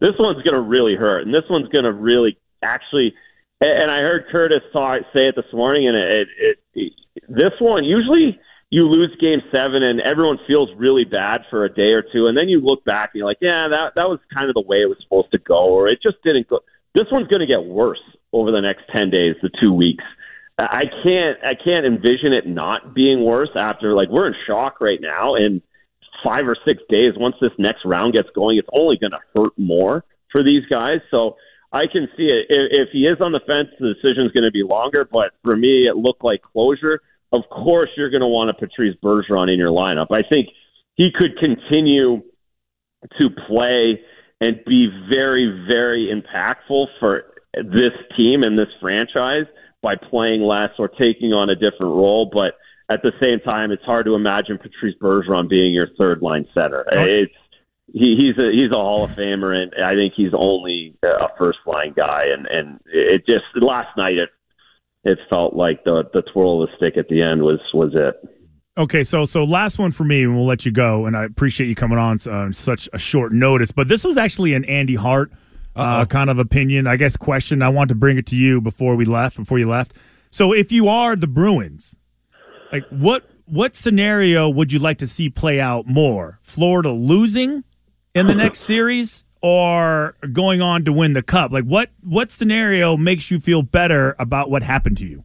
this 0.00 0.12
one's 0.18 0.42
going 0.42 0.54
to 0.54 0.60
really 0.60 0.94
hurt, 0.94 1.24
and 1.24 1.32
this 1.32 1.44
one's 1.48 1.68
going 1.68 1.84
to 1.84 1.92
really 1.92 2.38
actually. 2.62 3.14
And 3.60 3.90
I 3.90 3.98
heard 3.98 4.26
Curtis 4.30 4.62
talk, 4.72 5.00
say 5.12 5.26
it 5.26 5.34
this 5.34 5.52
morning, 5.52 5.88
and 5.88 5.96
it, 5.96 6.28
it, 6.38 6.58
it 6.74 6.92
this 7.28 7.52
one 7.60 7.84
usually 7.84 8.38
you 8.70 8.86
lose 8.86 9.16
game 9.20 9.40
seven 9.50 9.82
and 9.82 10.00
everyone 10.00 10.38
feels 10.46 10.68
really 10.76 11.04
bad 11.04 11.40
for 11.50 11.64
a 11.64 11.72
day 11.72 11.92
or 11.92 12.02
two 12.02 12.26
and 12.26 12.36
then 12.36 12.48
you 12.48 12.60
look 12.60 12.84
back 12.84 13.10
and 13.12 13.18
you're 13.18 13.26
like 13.26 13.38
yeah 13.40 13.68
that 13.68 13.92
that 13.96 14.08
was 14.08 14.18
kind 14.32 14.48
of 14.48 14.54
the 14.54 14.60
way 14.60 14.78
it 14.78 14.88
was 14.88 14.98
supposed 15.02 15.30
to 15.30 15.38
go 15.38 15.68
or 15.68 15.88
it 15.88 15.98
just 16.02 16.22
didn't 16.22 16.48
go 16.48 16.60
this 16.94 17.06
one's 17.10 17.28
going 17.28 17.40
to 17.40 17.46
get 17.46 17.64
worse 17.64 18.00
over 18.32 18.50
the 18.50 18.60
next 18.60 18.82
10 18.92 19.10
days 19.10 19.36
the 19.42 19.50
two 19.60 19.72
weeks 19.72 20.04
i 20.58 20.84
can't 21.02 21.38
i 21.44 21.54
can't 21.54 21.86
envision 21.86 22.32
it 22.32 22.46
not 22.46 22.94
being 22.94 23.24
worse 23.24 23.50
after 23.56 23.94
like 23.94 24.08
we're 24.08 24.26
in 24.26 24.34
shock 24.46 24.80
right 24.80 25.00
now 25.00 25.34
and 25.34 25.62
five 26.24 26.48
or 26.48 26.56
six 26.64 26.82
days 26.88 27.12
once 27.16 27.36
this 27.40 27.52
next 27.58 27.84
round 27.84 28.12
gets 28.12 28.28
going 28.34 28.58
it's 28.58 28.68
only 28.72 28.96
going 28.98 29.12
to 29.12 29.20
hurt 29.34 29.52
more 29.56 30.04
for 30.30 30.42
these 30.42 30.64
guys 30.68 30.98
so 31.10 31.36
I 31.70 31.84
can 31.86 32.08
see 32.16 32.22
it. 32.22 32.46
If, 32.48 32.88
if 32.88 32.88
he 32.92 33.00
is 33.00 33.18
on 33.20 33.32
the 33.32 33.40
fence, 33.40 33.68
the 33.78 33.92
decision 33.92 34.24
is 34.24 34.32
going 34.32 34.44
to 34.44 34.50
be 34.50 34.62
longer. 34.62 35.04
But 35.04 35.32
for 35.44 35.54
me, 35.54 35.86
it 35.86 35.96
looked 35.96 36.24
like 36.24 36.40
closure 36.40 37.02
of 37.32 37.42
course 37.50 37.90
you're 37.96 38.10
going 38.10 38.22
to 38.22 38.26
want 38.26 38.50
a 38.50 38.54
Patrice 38.54 38.96
Bergeron 39.02 39.52
in 39.52 39.58
your 39.58 39.70
lineup. 39.70 40.10
I 40.10 40.22
think 40.26 40.48
he 40.94 41.10
could 41.14 41.38
continue 41.38 42.22
to 43.18 43.30
play 43.46 44.00
and 44.40 44.60
be 44.66 44.88
very, 45.08 45.64
very 45.68 46.10
impactful 46.12 46.86
for 46.98 47.24
this 47.54 47.92
team 48.16 48.42
and 48.42 48.58
this 48.58 48.68
franchise 48.80 49.46
by 49.88 49.96
playing 50.10 50.42
less 50.42 50.70
or 50.78 50.86
taking 50.86 51.32
on 51.32 51.48
a 51.48 51.54
different 51.54 51.94
role. 51.96 52.28
But 52.30 52.58
at 52.92 53.00
the 53.02 53.12
same 53.18 53.40
time, 53.40 53.70
it's 53.70 53.84
hard 53.84 54.04
to 54.04 54.14
imagine 54.14 54.58
Patrice 54.58 54.94
Bergeron 55.00 55.48
being 55.48 55.72
your 55.72 55.88
third 55.96 56.20
line 56.20 56.46
center. 56.52 56.84
It's 56.92 57.32
he, 57.90 58.16
he's 58.18 58.36
a 58.38 58.50
he's 58.52 58.70
a 58.70 58.74
Hall 58.74 59.04
of 59.04 59.12
Famer, 59.12 59.54
and 59.54 59.72
I 59.82 59.94
think 59.94 60.12
he's 60.14 60.32
only 60.34 60.94
a 61.02 61.28
first 61.38 61.60
line 61.66 61.94
guy. 61.96 62.24
And 62.26 62.46
and 62.46 62.80
it 62.84 63.24
just 63.24 63.44
last 63.54 63.96
night 63.96 64.18
it 64.18 64.28
it 65.04 65.18
felt 65.30 65.54
like 65.54 65.84
the 65.84 66.04
the 66.12 66.22
twirl 66.34 66.62
of 66.62 66.68
the 66.68 66.76
stick 66.76 66.98
at 66.98 67.08
the 67.08 67.22
end 67.22 67.42
was 67.42 67.60
was 67.72 67.92
it. 67.94 68.14
Okay, 68.76 69.04
so 69.04 69.24
so 69.24 69.42
last 69.42 69.78
one 69.78 69.90
for 69.90 70.04
me, 70.04 70.22
and 70.22 70.36
we'll 70.36 70.46
let 70.46 70.66
you 70.66 70.70
go. 70.70 71.06
And 71.06 71.16
I 71.16 71.24
appreciate 71.24 71.66
you 71.66 71.74
coming 71.74 71.98
on 71.98 72.18
uh, 72.28 72.52
such 72.52 72.90
a 72.92 72.98
short 72.98 73.32
notice. 73.32 73.72
But 73.72 73.88
this 73.88 74.04
was 74.04 74.18
actually 74.18 74.52
an 74.52 74.66
Andy 74.66 74.96
Hart 74.96 75.32
uh, 75.78 76.04
kind 76.04 76.30
of 76.30 76.38
opinion, 76.38 76.86
I 76.86 76.96
guess. 76.96 77.16
Question. 77.16 77.62
I 77.62 77.68
want 77.68 77.88
to 77.88 77.94
bring 77.94 78.18
it 78.18 78.26
to 78.26 78.36
you 78.36 78.60
before 78.60 78.96
we 78.96 79.04
left. 79.04 79.36
Before 79.36 79.58
you 79.58 79.68
left. 79.68 79.94
So 80.30 80.52
if 80.52 80.72
you 80.72 80.88
are 80.88 81.16
the 81.16 81.26
Bruins, 81.26 81.96
like 82.72 82.84
what 82.90 83.28
what 83.46 83.74
scenario 83.74 84.48
would 84.48 84.72
you 84.72 84.78
like 84.78 84.98
to 84.98 85.06
see 85.06 85.30
play 85.30 85.60
out 85.60 85.86
more? 85.86 86.38
Florida 86.42 86.90
losing 86.90 87.64
in 88.14 88.26
the 88.26 88.34
next 88.34 88.58
series, 88.72 89.24
or 89.40 90.16
going 90.32 90.60
on 90.60 90.84
to 90.84 90.92
win 90.92 91.12
the 91.12 91.22
cup? 91.22 91.52
Like 91.52 91.64
what 91.64 91.90
what 92.02 92.30
scenario 92.30 92.96
makes 92.96 93.30
you 93.30 93.38
feel 93.38 93.62
better 93.62 94.16
about 94.18 94.50
what 94.50 94.62
happened 94.62 94.98
to 94.98 95.06
you? 95.06 95.24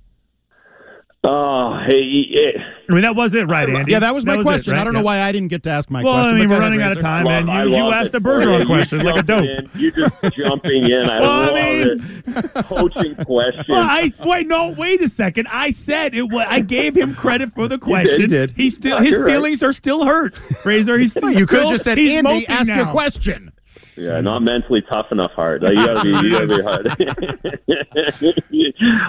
Oh, 1.26 1.80
hey, 1.86 2.02
it, 2.02 2.56
I 2.90 2.92
mean 2.94 3.04
that 3.04 3.16
was 3.16 3.34
it, 3.34 3.48
right, 3.48 3.70
Andy? 3.70 3.94
Yeah, 3.94 4.00
that 4.00 4.14
was 4.14 4.26
my 4.26 4.38
it, 4.38 4.42
question. 4.42 4.74
right? 4.74 4.82
I 4.82 4.84
don't 4.84 4.92
know 4.92 5.00
Yeah. 5.00 5.06
why 5.06 5.22
I 5.22 5.32
didn't 5.32 5.48
get 5.48 5.64
to 5.64 5.70
ask 5.70 5.90
my 5.90 6.04
Well, 6.04 6.16
question. 6.16 6.36
I 6.36 6.40
mean, 6.42 6.50
we're 6.50 6.60
running 6.60 6.82
out 6.82 6.92
of 6.92 7.00
time, 7.02 7.24
Love- 7.24 7.48
and 7.48 7.70
you, 7.70 7.78
you 7.78 7.92
asked 7.92 8.08
it. 8.10 8.12
the 8.12 8.30
Bergeron 8.30 8.60
You 8.60 8.66
question 8.66 9.00
like 9.00 9.16
a 9.16 9.24
dope. 9.24 9.46
jumped 9.46 9.76
in. 9.76 9.82
You 9.82 9.92
just 9.94 10.36
jumping 10.36 10.84
in. 10.84 11.10
I 11.10 11.20
Well, 11.22 11.32
I 11.32 11.46
love 11.46 11.54
mean- 11.56 12.04
it. 12.28 12.54
Coaching 12.66 13.16
question. 13.16 13.64
Well, 13.70 13.82
I 13.90 14.12
wait. 14.26 14.48
No, 14.48 14.72
wait 14.78 15.02
a 15.02 15.08
second. 15.08 15.48
I 15.50 15.70
said 15.72 16.14
it. 16.14 16.24
Was, 16.30 16.46
I 16.50 16.60
gave 16.60 16.94
him 16.94 17.16
credit 17.16 17.54
for 17.54 17.70
the 17.70 17.78
question. 17.80 18.20
You 18.20 18.28
did. 18.28 18.52
He 18.58 18.70
still 18.70 18.98
Yeah, 18.98 19.04
his 19.04 19.12
you're 19.12 19.24
right. 19.24 19.32
feelings 19.32 19.64
are 19.64 19.72
still 19.72 20.04
hurt. 20.04 20.38
Razor. 20.66 20.98
He's 21.00 21.12
still. 21.12 21.30
You 21.32 21.46
could 21.46 21.62
have 21.62 21.70
just 21.70 21.86
said, 21.86 21.98
he's 21.98 22.12
Andy, 22.12 22.24
moping 22.34 22.48
ask 22.50 22.68
your 22.68 22.76
now. 22.86 22.92
question. 22.92 23.50
Yeah, 23.96 24.20
not 24.20 24.42
mentally 24.42 24.82
tough 24.82 25.12
enough 25.14 25.32
hard. 25.32 25.62
Like, 25.64 25.78
you 25.78 25.86
gotta 25.86 26.02
be, 26.02 26.10
you 26.10 26.32
gotta 26.32 26.96
be 26.98 27.06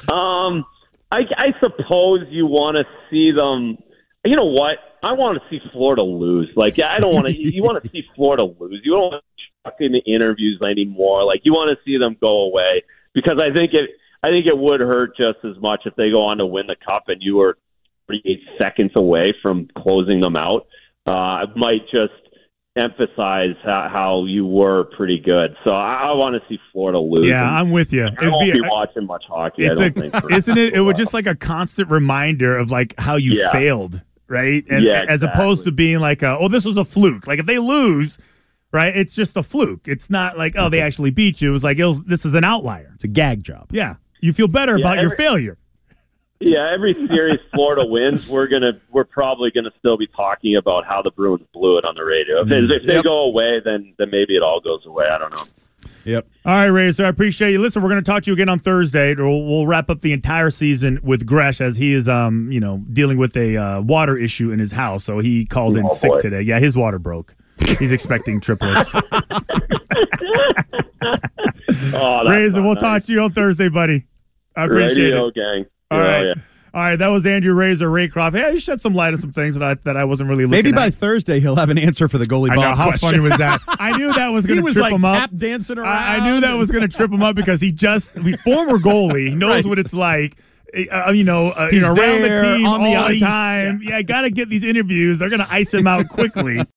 hard. 0.04 0.10
um, 0.10 0.64
I, 1.14 1.20
I 1.38 1.46
suppose 1.60 2.22
you 2.28 2.46
want 2.46 2.76
to 2.76 2.84
see 3.08 3.30
them. 3.30 3.78
You 4.24 4.34
know 4.34 4.46
what? 4.46 4.78
I 5.02 5.12
want 5.12 5.40
to 5.40 5.48
see 5.48 5.62
Florida 5.70 6.02
lose. 6.02 6.50
Like, 6.56 6.80
I 6.80 6.98
don't 6.98 7.14
want 7.14 7.28
to. 7.28 7.36
you 7.36 7.62
want 7.62 7.82
to 7.82 7.90
see 7.90 8.02
Florida 8.16 8.42
lose. 8.42 8.80
You 8.82 8.92
don't 8.92 9.12
want 9.12 9.22
to 9.22 9.70
chuck 9.70 9.76
in 9.78 9.92
the 9.92 10.00
interviews 10.00 10.60
anymore. 10.60 11.24
Like, 11.24 11.42
you 11.44 11.52
want 11.52 11.76
to 11.76 11.84
see 11.84 11.98
them 11.98 12.16
go 12.20 12.42
away 12.42 12.82
because 13.12 13.38
I 13.38 13.52
think 13.54 13.74
it. 13.74 13.90
I 14.24 14.30
think 14.30 14.46
it 14.46 14.56
would 14.56 14.80
hurt 14.80 15.16
just 15.16 15.44
as 15.44 15.60
much 15.60 15.82
if 15.84 15.94
they 15.96 16.10
go 16.10 16.22
on 16.22 16.38
to 16.38 16.46
win 16.46 16.66
the 16.66 16.76
cup 16.76 17.04
and 17.08 17.22
you 17.22 17.36
were 17.36 17.58
38 18.08 18.40
seconds 18.58 18.92
away 18.96 19.34
from 19.42 19.68
closing 19.76 20.20
them 20.20 20.34
out. 20.34 20.66
Uh, 21.06 21.44
it 21.44 21.54
might 21.54 21.82
just 21.92 22.23
emphasize 22.76 23.54
how, 23.62 23.88
how 23.92 24.24
you 24.24 24.44
were 24.46 24.84
pretty 24.96 25.18
good. 25.18 25.56
So 25.64 25.70
I, 25.70 26.08
I 26.08 26.12
want 26.12 26.34
to 26.40 26.48
see 26.48 26.58
Florida 26.72 26.98
lose. 26.98 27.26
Yeah, 27.26 27.44
I'm 27.44 27.70
with 27.70 27.92
you. 27.92 28.04
I 28.04 28.08
It'd 28.08 28.32
won't 28.32 28.44
be- 28.44 28.52
be, 28.52 28.60
watching 28.62 29.06
much 29.06 29.24
hockey. 29.28 29.66
I 29.66 29.70
it's 29.70 29.78
don't 29.80 29.96
a, 29.96 30.00
think. 30.10 30.16
for- 30.16 30.32
isn't 30.32 30.58
it? 30.58 30.68
It 30.68 30.74
for 30.74 30.80
a 30.80 30.84
would 30.84 30.96
just 30.96 31.14
like 31.14 31.26
a 31.26 31.34
constant 31.36 31.90
reminder 31.90 32.56
of 32.56 32.70
like 32.70 32.94
how 32.98 33.16
you 33.16 33.32
Yeah. 33.34 33.52
failed, 33.52 34.02
right? 34.28 34.64
And 34.68 34.84
Yeah, 34.84 35.04
as 35.08 35.22
opposed 35.22 35.64
to 35.66 35.72
being 35.72 36.00
like, 36.00 36.22
a, 36.22 36.36
oh, 36.38 36.48
this 36.48 36.64
was 36.64 36.76
a 36.76 36.84
fluke. 36.84 37.26
Like 37.26 37.38
if 37.38 37.46
they 37.46 37.58
lose, 37.58 38.18
right? 38.72 38.96
It's 38.96 39.14
just 39.14 39.36
a 39.36 39.42
fluke. 39.44 39.86
It's 39.86 40.10
not 40.10 40.36
like 40.36 40.54
oh 40.56 40.68
they 40.68 40.80
actually 40.80 41.10
beat 41.10 41.40
you. 41.40 41.50
It 41.50 41.52
was 41.52 41.64
like 41.64 41.78
it 41.78 41.84
was, 41.84 42.00
this 42.06 42.26
is 42.26 42.34
an 42.34 42.42
outlier. 42.44 42.90
It's 42.96 43.04
a 43.04 43.08
gag 43.08 43.44
job. 43.44 43.68
Yeah, 43.70 43.96
you 44.20 44.32
feel 44.32 44.48
better 44.48 44.76
Yeah, 44.78 44.84
about 44.92 45.00
your 45.00 45.14
failure. 45.14 45.58
Yeah, 46.40 46.70
every 46.74 46.94
series 47.08 47.38
Florida 47.54 47.86
wins, 47.86 48.28
we're 48.28 48.48
gonna 48.48 48.72
we're 48.90 49.04
probably 49.04 49.50
gonna 49.50 49.70
still 49.78 49.96
be 49.96 50.06
talking 50.08 50.56
about 50.56 50.84
how 50.84 51.00
the 51.00 51.10
Bruins 51.10 51.46
blew 51.52 51.78
it 51.78 51.84
on 51.84 51.94
the 51.94 52.04
radio. 52.04 52.42
If, 52.42 52.48
if 52.50 52.86
they 52.86 52.94
Yep. 52.94 53.04
go 53.04 53.22
away, 53.24 53.60
then 53.64 53.94
then 53.98 54.10
maybe 54.10 54.36
it 54.36 54.42
all 54.42 54.60
goes 54.60 54.84
away. 54.84 55.06
I 55.06 55.18
don't 55.18 55.34
know. 55.34 55.44
Yep. 56.06 56.26
All 56.44 56.54
right, 56.54 56.66
Razor, 56.66 57.06
I 57.06 57.08
appreciate 57.08 57.52
you. 57.52 57.58
Listen, 57.60 57.82
we're 57.82 57.88
going 57.88 58.02
to 58.02 58.10
talk 58.10 58.22
to 58.24 58.30
you 58.30 58.34
again 58.34 58.50
on 58.50 58.58
Thursday. 58.58 59.14
We'll, 59.14 59.42
we'll 59.44 59.66
wrap 59.66 59.88
up 59.88 60.02
the 60.02 60.12
entire 60.12 60.50
season 60.50 60.98
with 61.02 61.24
Gresh 61.24 61.62
as 61.62 61.78
he 61.78 61.92
is, 61.94 62.08
um, 62.08 62.52
you 62.52 62.60
know, 62.60 62.82
dealing 62.92 63.16
with 63.16 63.34
a 63.38 63.56
uh, 63.56 63.80
water 63.80 64.14
issue 64.16 64.50
in 64.50 64.58
his 64.58 64.72
house. 64.72 65.02
So 65.04 65.20
he 65.20 65.46
called 65.46 65.78
in 65.78 65.86
Oh, 65.88 65.94
sick 65.94 66.10
boy. 66.10 66.20
today. 66.20 66.42
Yeah, 66.42 66.58
his 66.58 66.76
water 66.76 66.98
broke. 66.98 67.34
He's 67.78 67.90
expecting 67.92 68.40
triplets. 68.40 68.94
Oh, 71.96 72.24
Razor, 72.28 72.60
we'll 72.62 72.74
nice. 72.74 72.82
talk 72.82 73.02
to 73.04 73.12
you 73.12 73.20
on 73.22 73.32
Thursday, 73.32 73.68
buddy. 73.68 74.04
I 74.56 74.64
appreciate 74.64 75.04
Radio 75.12 75.26
it. 75.28 75.34
gang. 75.34 75.66
All 75.94 76.00
Yeah, 76.00 76.16
right. 76.16 76.24
yeah. 76.26 76.34
All 76.74 76.80
right, 76.80 76.96
that 76.96 77.06
was 77.06 77.24
Andrew 77.24 77.54
Razor 77.54 77.88
Raycroft. 77.88 78.32
Hey, 78.36 78.54
he 78.54 78.58
shed 78.58 78.80
some 78.80 78.94
light 78.94 79.14
on 79.14 79.20
some 79.20 79.30
things 79.30 79.54
that 79.54 79.62
I 79.62 79.74
that 79.84 79.96
I 79.96 80.04
wasn't 80.04 80.28
really 80.28 80.44
looking 80.44 80.64
Maybe 80.64 80.72
by 80.72 80.86
at. 80.86 80.94
Thursday 80.94 81.38
he'll 81.38 81.54
have 81.54 81.70
an 81.70 81.78
answer 81.78 82.08
for 82.08 82.18
the 82.18 82.26
goalie 82.26 82.50
I 82.50 82.56
ball 82.56 82.64
know 82.64 82.74
how 82.74 82.88
question. 82.88 83.10
funny 83.10 83.20
was 83.20 83.36
that. 83.38 83.60
I 83.68 83.96
knew 83.96 84.12
that 84.12 84.28
was 84.30 84.44
going 84.44 84.56
to 84.56 84.62
was 84.64 84.72
trip 84.74 84.82
like 84.82 84.92
him 84.94 85.04
up. 85.04 85.14
tap 85.20 85.30
dancing 85.36 85.78
around. 85.78 85.86
I, 85.88 86.16
I 86.16 86.28
knew 86.28 86.40
that 86.40 86.54
was 86.54 86.72
going 86.72 86.82
to 86.82 86.88
trip 86.88 87.12
him 87.12 87.22
up 87.22 87.36
because 87.36 87.60
he 87.60 87.70
just 87.70 88.18
I 88.18 88.22
mean, 88.22 88.36
former 88.38 88.78
goalie 88.78 89.28
he 89.28 89.34
knows 89.36 89.50
Right. 89.50 89.66
what 89.66 89.78
it's 89.78 89.92
like. 89.92 90.36
Uh, 90.90 91.12
you 91.12 91.22
know, 91.22 91.50
uh, 91.52 91.66
you 91.70 91.74
He's 91.78 91.82
know, 91.82 91.94
around 91.94 92.22
the 92.22 92.40
team 92.42 92.66
all 92.66 92.80
the 92.80 93.12
the 93.14 93.20
time. 93.20 93.80
Yeah, 93.80 93.98
I 93.98 94.02
got 94.02 94.22
to 94.22 94.30
get 94.30 94.48
these 94.48 94.64
interviews. 94.64 95.20
They're 95.20 95.28
going 95.30 95.42
to 95.46 95.52
ice 95.52 95.72
him 95.72 95.86
out 95.86 96.08
quickly. 96.08 96.56